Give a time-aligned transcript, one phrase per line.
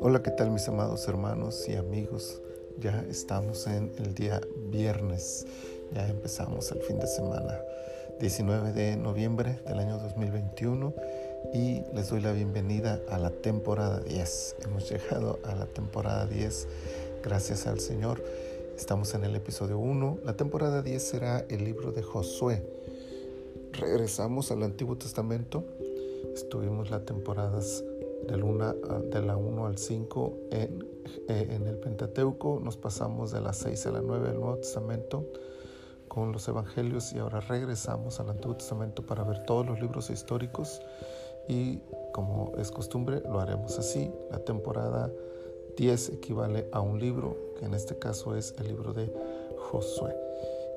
[0.00, 2.40] Hola, ¿qué tal mis amados hermanos y amigos?
[2.80, 5.46] Ya estamos en el día viernes,
[5.92, 7.60] ya empezamos el fin de semana,
[8.18, 10.94] 19 de noviembre del año 2021
[11.52, 14.56] y les doy la bienvenida a la temporada 10.
[14.64, 16.66] Hemos llegado a la temporada 10,
[17.22, 18.20] gracias al Señor.
[18.76, 20.18] Estamos en el episodio 1.
[20.24, 22.64] La temporada 10 será el libro de Josué.
[23.72, 25.64] Regresamos al Antiguo Testamento.
[26.34, 27.84] Estuvimos las temporadas
[28.26, 28.42] del
[29.10, 30.84] de la 1 al 5 en,
[31.28, 35.24] eh, en el Pentateuco, nos pasamos de la 6 a la 9 del Nuevo Testamento
[36.08, 40.80] con los Evangelios y ahora regresamos al Antiguo Testamento para ver todos los libros históricos
[41.48, 41.78] y
[42.12, 44.10] como es costumbre lo haremos así.
[44.30, 45.10] La temporada
[45.76, 49.12] 10 equivale a un libro, que en este caso es el libro de
[49.58, 50.16] Josué.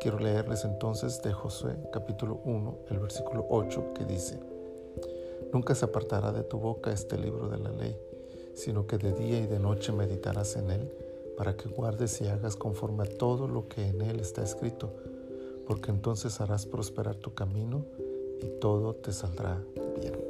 [0.00, 4.38] Quiero leerles entonces de Josué capítulo 1, el versículo 8 que dice,
[5.54, 7.96] Nunca se apartará de tu boca este libro de la ley,
[8.54, 10.90] sino que de día y de noche meditarás en él,
[11.38, 14.92] para que guardes y hagas conforme a todo lo que en él está escrito,
[15.64, 17.84] porque entonces harás prosperar tu camino
[18.42, 19.62] y todo te saldrá
[20.00, 20.20] bien.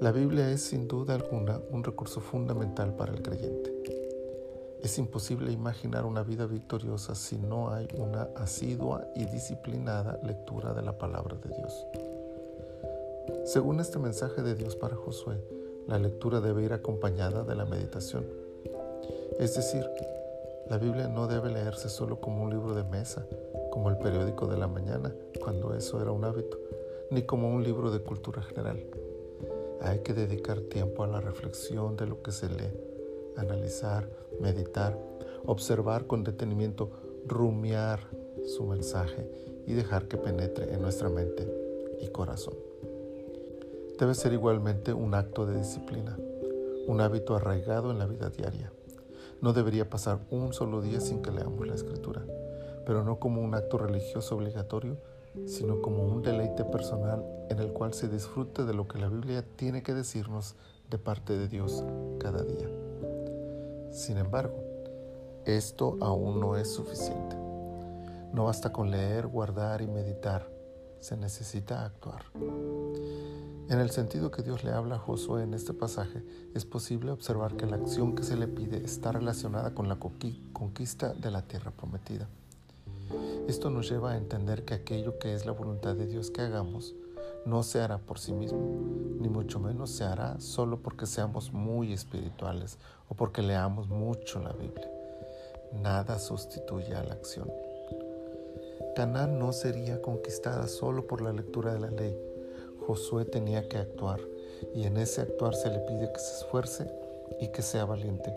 [0.00, 3.74] La Biblia es sin duda alguna un recurso fundamental para el creyente.
[4.84, 10.82] Es imposible imaginar una vida victoriosa si no hay una asidua y disciplinada lectura de
[10.82, 12.13] la palabra de Dios.
[13.44, 15.36] Según este mensaje de Dios para Josué,
[15.86, 18.24] la lectura debe ir acompañada de la meditación.
[19.38, 19.84] Es decir,
[20.70, 23.26] la Biblia no debe leerse solo como un libro de mesa,
[23.70, 26.58] como el periódico de la mañana, cuando eso era un hábito,
[27.10, 28.82] ni como un libro de cultura general.
[29.82, 32.72] Hay que dedicar tiempo a la reflexión de lo que se lee,
[33.36, 34.08] analizar,
[34.40, 34.98] meditar,
[35.44, 36.88] observar con detenimiento,
[37.26, 38.00] rumiar
[38.46, 39.28] su mensaje
[39.66, 41.46] y dejar que penetre en nuestra mente
[42.00, 42.54] y corazón
[43.98, 46.16] debe ser igualmente un acto de disciplina,
[46.86, 48.72] un hábito arraigado en la vida diaria.
[49.40, 52.22] No debería pasar un solo día sin que leamos la escritura,
[52.86, 54.96] pero no como un acto religioso obligatorio,
[55.46, 59.44] sino como un deleite personal en el cual se disfrute de lo que la Biblia
[59.56, 60.54] tiene que decirnos
[60.90, 61.84] de parte de Dios
[62.18, 62.68] cada día.
[63.90, 64.54] Sin embargo,
[65.44, 67.36] esto aún no es suficiente.
[68.32, 70.48] No basta con leer, guardar y meditar,
[71.04, 72.22] se necesita actuar.
[73.68, 77.56] En el sentido que Dios le habla a Josué en este pasaje, es posible observar
[77.56, 81.72] que la acción que se le pide está relacionada con la conquista de la tierra
[81.72, 82.26] prometida.
[83.46, 86.94] Esto nos lleva a entender que aquello que es la voluntad de Dios que hagamos
[87.44, 88.58] no se hará por sí mismo,
[89.20, 92.78] ni mucho menos se hará solo porque seamos muy espirituales
[93.10, 94.90] o porque leamos mucho la Biblia.
[95.82, 97.50] Nada sustituye a la acción.
[98.94, 102.16] Canaán no sería conquistada solo por la lectura de la ley,
[102.86, 104.20] Josué tenía que actuar
[104.74, 106.86] y en ese actuar se le pide que se esfuerce
[107.40, 108.34] y que sea valiente.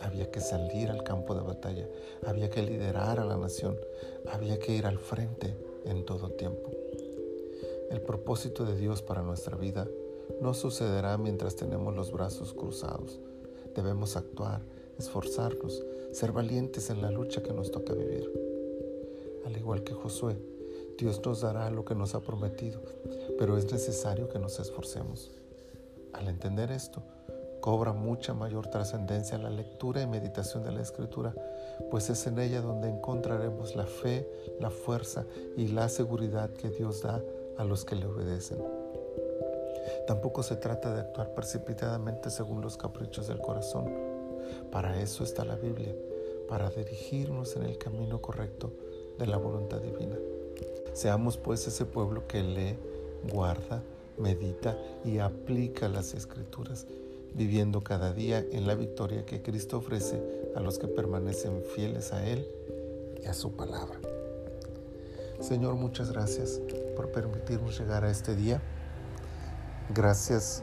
[0.00, 1.88] Había que salir al campo de batalla,
[2.24, 3.76] había que liderar a la nación,
[4.32, 6.70] había que ir al frente en todo tiempo.
[7.90, 9.88] El propósito de Dios para nuestra vida
[10.40, 13.20] no sucederá mientras tenemos los brazos cruzados.
[13.74, 14.62] Debemos actuar,
[14.98, 18.53] esforzarnos, ser valientes en la lucha que nos toca vivir.
[19.44, 20.36] Al igual que Josué,
[20.96, 22.80] Dios nos dará lo que nos ha prometido,
[23.38, 25.30] pero es necesario que nos esforcemos.
[26.12, 27.02] Al entender esto,
[27.60, 31.34] cobra mucha mayor trascendencia la lectura y meditación de la Escritura,
[31.90, 34.28] pues es en ella donde encontraremos la fe,
[34.60, 37.22] la fuerza y la seguridad que Dios da
[37.58, 38.62] a los que le obedecen.
[40.06, 43.92] Tampoco se trata de actuar precipitadamente según los caprichos del corazón.
[44.70, 45.94] Para eso está la Biblia,
[46.48, 48.72] para dirigirnos en el camino correcto
[49.18, 50.16] de la voluntad divina.
[50.92, 52.78] Seamos pues ese pueblo que lee,
[53.32, 53.82] guarda,
[54.18, 56.86] medita y aplica las escrituras,
[57.34, 60.22] viviendo cada día en la victoria que Cristo ofrece
[60.54, 62.46] a los que permanecen fieles a Él
[63.22, 63.98] y a su palabra.
[65.40, 66.60] Señor, muchas gracias
[66.96, 68.62] por permitirnos llegar a este día.
[69.92, 70.62] Gracias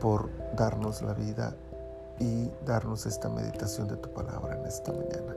[0.00, 1.56] por darnos la vida
[2.18, 5.36] y darnos esta meditación de tu palabra en esta mañana.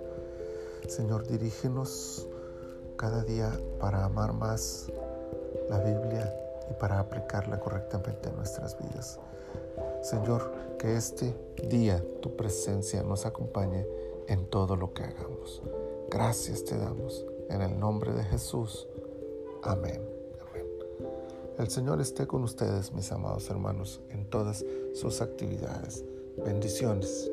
[0.88, 2.28] Señor, dirígenos
[3.04, 3.52] cada día
[3.82, 4.90] para amar más
[5.70, 6.34] la Biblia
[6.72, 9.20] y para aplicarla correctamente en nuestras vidas.
[10.02, 11.36] Señor, que este
[11.68, 13.86] día tu presencia nos acompañe
[14.30, 15.62] en todo lo que hagamos.
[16.10, 18.88] Gracias te damos en el nombre de Jesús.
[19.64, 20.02] Amén.
[21.60, 24.64] El Señor esté con ustedes, mis amados hermanos, en todas
[24.94, 26.06] sus actividades.
[26.38, 27.30] Bendiciones.